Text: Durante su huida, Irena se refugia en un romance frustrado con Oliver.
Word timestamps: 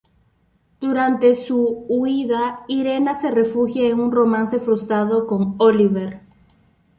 Durante 0.79 1.35
su 1.35 1.85
huida, 1.87 2.65
Irena 2.67 3.13
se 3.13 3.29
refugia 3.29 3.87
en 3.87 3.99
un 3.99 4.11
romance 4.11 4.57
frustrado 4.59 5.27
con 5.27 5.53
Oliver. 5.59 6.21